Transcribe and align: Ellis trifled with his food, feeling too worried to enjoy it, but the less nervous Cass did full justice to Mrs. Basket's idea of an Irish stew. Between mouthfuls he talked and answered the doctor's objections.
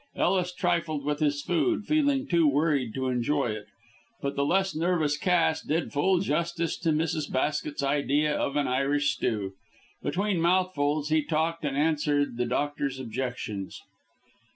Ellis 0.15 0.51
trifled 0.51 1.05
with 1.05 1.19
his 1.19 1.43
food, 1.43 1.85
feeling 1.85 2.25
too 2.27 2.47
worried 2.47 2.95
to 2.95 3.05
enjoy 3.07 3.51
it, 3.51 3.67
but 4.19 4.35
the 4.35 4.43
less 4.43 4.75
nervous 4.75 5.15
Cass 5.15 5.61
did 5.61 5.93
full 5.93 6.17
justice 6.21 6.75
to 6.79 6.89
Mrs. 6.89 7.31
Basket's 7.31 7.83
idea 7.83 8.35
of 8.35 8.55
an 8.55 8.67
Irish 8.67 9.11
stew. 9.11 9.53
Between 10.01 10.41
mouthfuls 10.41 11.09
he 11.09 11.21
talked 11.23 11.63
and 11.63 11.77
answered 11.77 12.37
the 12.37 12.45
doctor's 12.47 12.99
objections. 12.99 13.79